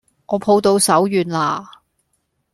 [0.25, 1.83] 我抱到手軟啦